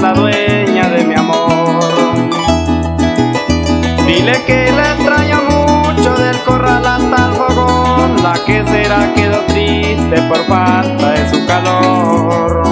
[0.00, 1.94] la dueña de mi amor.
[4.06, 10.22] Dile que la extraño mucho del corral hasta el fogón, la que será quedó triste
[10.22, 12.62] por falta de su calor.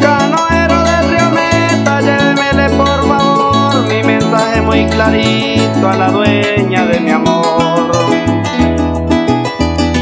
[0.00, 7.00] Canoero del río Meta, llévemele por favor, mi mensaje muy clarito a la dueña de
[7.00, 7.90] mi amor.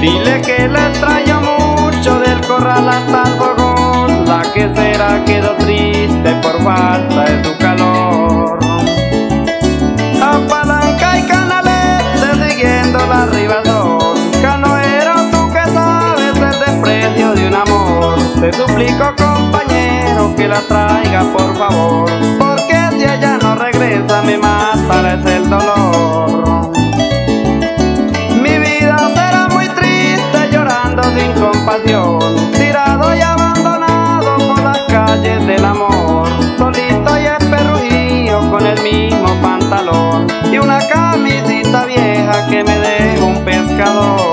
[0.01, 1.36] Dile que la extraño
[6.67, 8.59] falta de su calor.
[10.21, 17.55] A palanca y canalete siguiendo la ribazón, canoero tú que sabes el desprecio de un
[17.55, 24.37] amor, te suplico compañero que la traiga por favor, porque si ella no regresa me
[24.37, 25.86] matará el dolor.
[43.77, 44.26] 干喽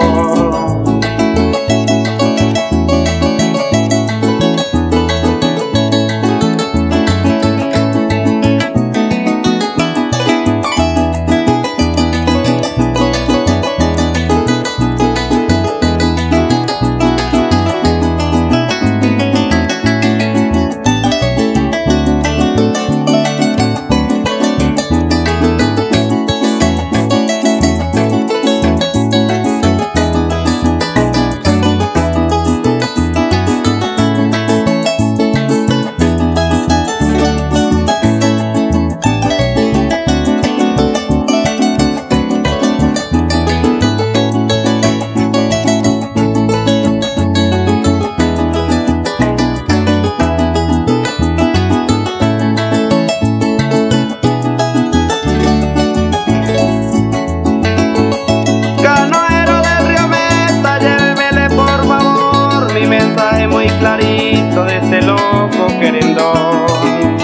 [65.34, 67.18] loco querendón.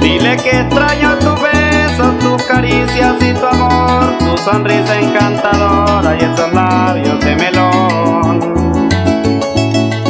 [0.00, 6.52] Dile que extraño tus besos, tus caricias y tu amor, tu sonrisa encantadora y esos
[6.52, 8.88] labios de melón.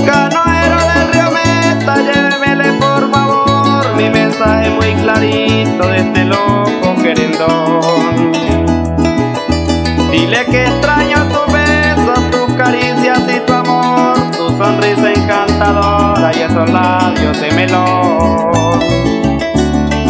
[0.06, 8.32] Canoero del río Meta, llévemele por favor mi mensaje muy clarito de este loco querendón.
[10.12, 15.97] Dile que extraño tus besos, tus caricias y tu amor, tu sonrisa encantadora
[16.58, 18.80] esos labios de melón.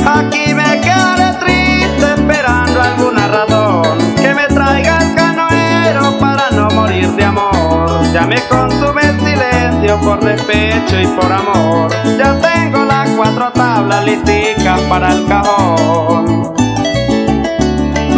[0.07, 7.09] Aquí me quedaré triste esperando alguna razón que me traiga el canoero para no morir
[7.11, 8.03] de amor.
[8.15, 11.91] Ya me consume el silencio por despecho y por amor.
[12.17, 16.55] Ya tengo las cuatro tablas listicas para el cajón.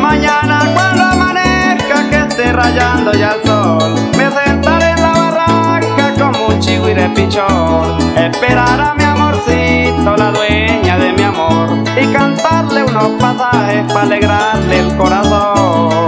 [0.01, 6.47] Mañana cuando amanezca que esté rayando ya el sol Me sentaré en la barranca como
[6.49, 13.19] un chigüire pichón Esperar a mi amorcito, la dueña de mi amor Y cantarle unos
[13.19, 16.00] pasajes para alegrarle el corazón